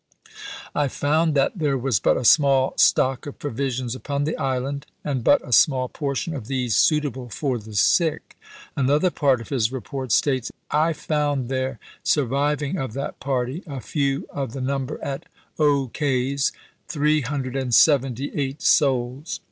[0.73, 5.23] I found that there was but a small stock of provisions upon the island, and
[5.23, 8.35] but a small portion of these suitable for the sick."
[8.75, 10.51] Another part of his report states:"
[10.87, 15.25] I found there surviving of that party (a few of the number at
[15.59, 16.51] Aux Cayes)
[16.87, 19.39] three hundred and seventy eight souls.